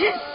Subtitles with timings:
[0.00, 0.29] 我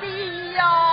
[0.00, 0.83] 地呀。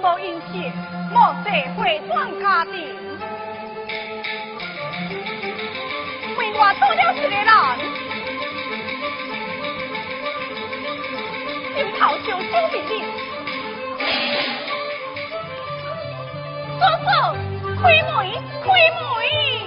[0.00, 0.72] 莫因险，
[1.12, 2.72] 莫再会庄家的。
[6.36, 7.50] 为我做了这个人，
[11.74, 12.90] 心头就苦命的。
[16.78, 16.82] 叔，
[17.82, 18.14] 开门，
[18.62, 19.57] 开门。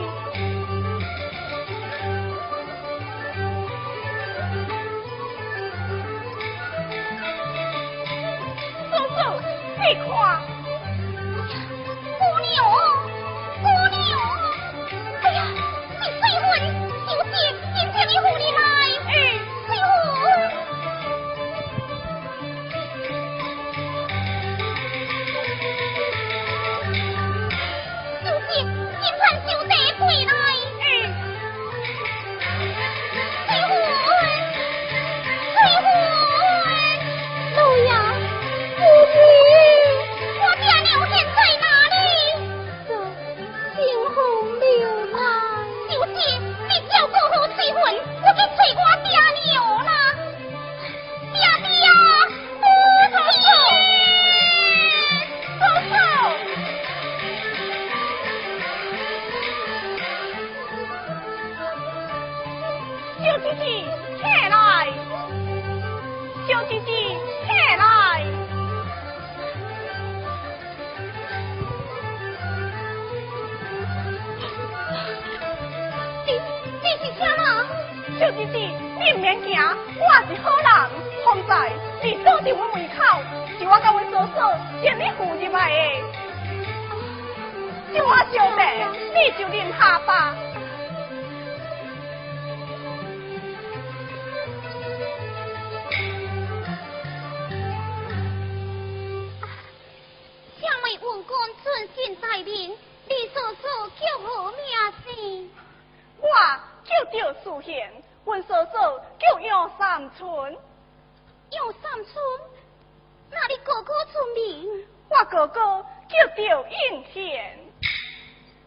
[117.13, 117.57] 见。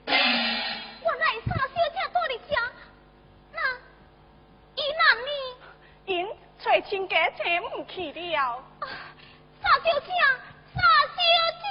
[0.06, 2.60] 我来查小姐到你家，
[3.52, 3.58] 那
[4.74, 5.28] 伊那呢？
[6.06, 6.26] 因
[6.58, 8.62] 找亲家找唔去了。
[9.62, 10.10] 查、小姐，
[10.74, 10.80] 查
[11.14, 11.18] 小
[11.62, 11.64] 姐，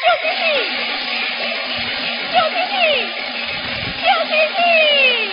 [0.00, 0.42] 小姐姐，
[2.32, 2.74] 小姐姐，
[4.02, 5.29] 小姐姐。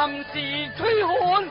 [0.00, 1.46] 暂时退换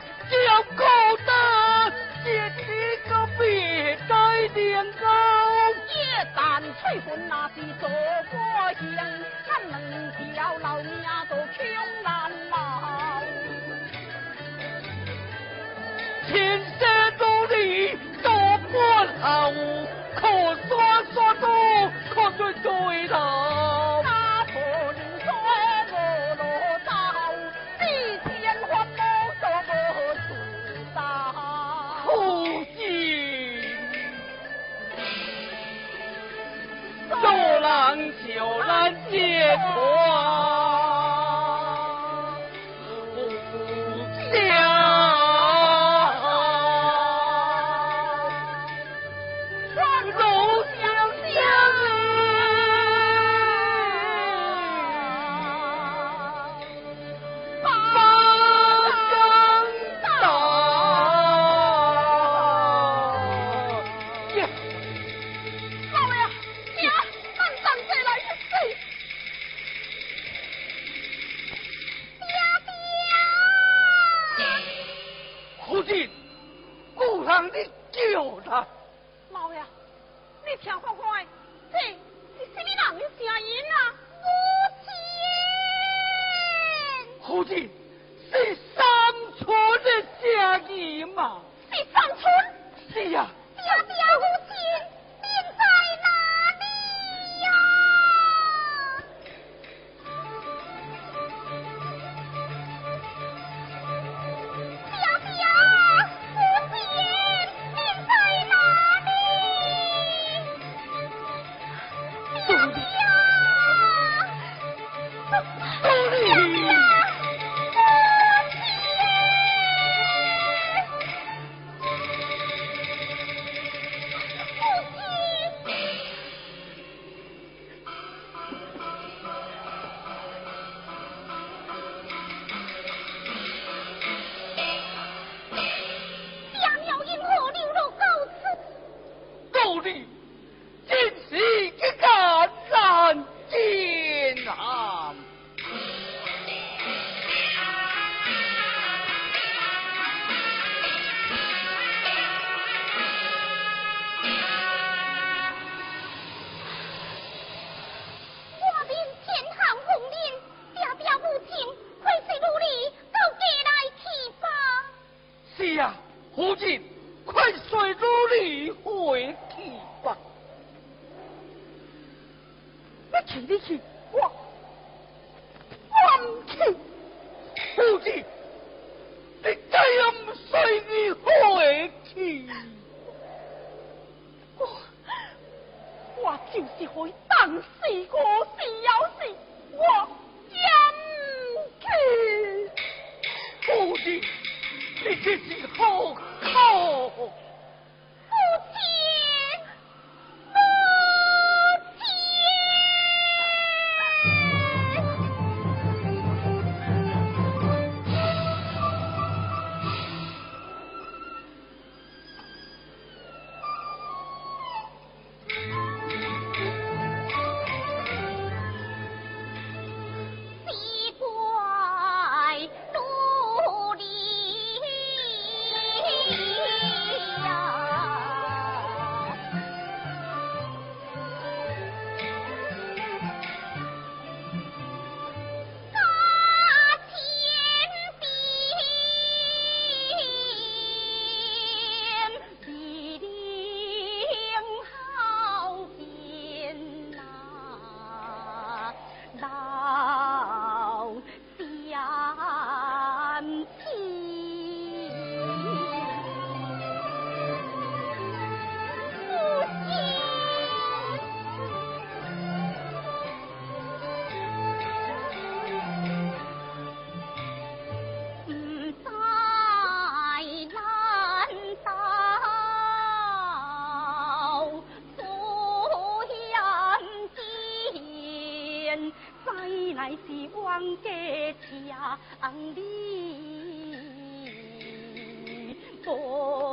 [286.10, 286.66] 哦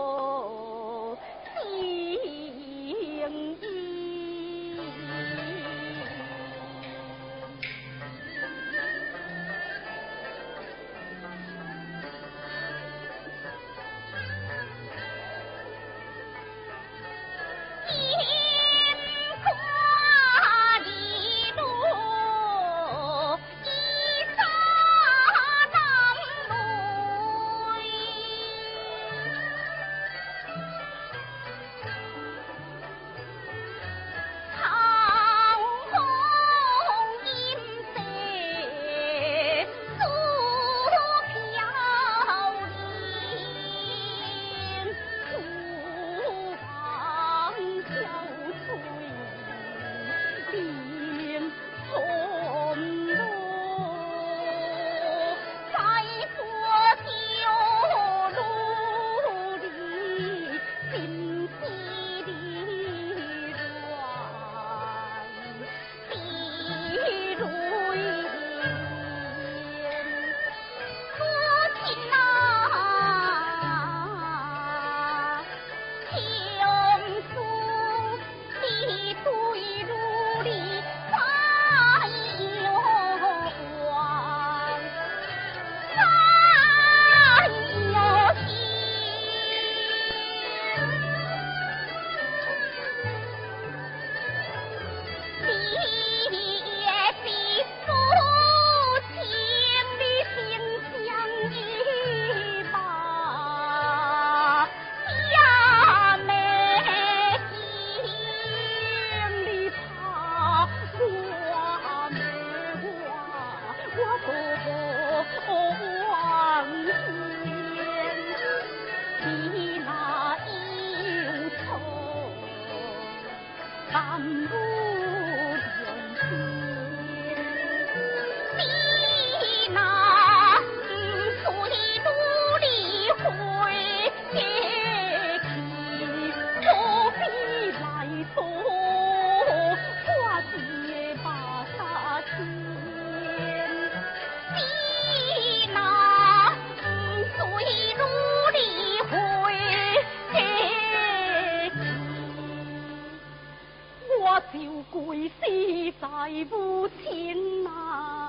[154.54, 156.08] 小鬼死在
[156.52, 158.27] 无情、啊！